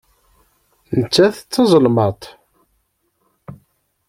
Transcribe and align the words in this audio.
Nettat 0.99 1.35
d 1.45 1.45
tazelmaḍt. 1.53 2.23